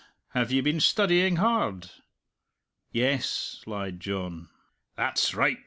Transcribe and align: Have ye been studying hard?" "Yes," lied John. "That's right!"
Have 0.29 0.51
ye 0.51 0.61
been 0.61 0.79
studying 0.79 1.35
hard?" 1.35 1.91
"Yes," 2.91 3.61
lied 3.67 3.99
John. 3.99 4.49
"That's 4.95 5.35
right!" 5.35 5.59